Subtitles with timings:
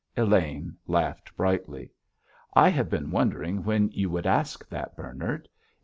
[0.17, 1.91] Elaine laughed brightly.
[2.55, 5.47] "I have been wondering when you would ask that, Bernard.